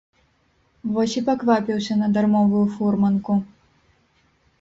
Вось 0.93 1.17
і 1.19 1.21
паквапіўся 1.27 1.93
на 1.99 2.07
дармовую 2.15 2.63
фурманку. 2.79 3.37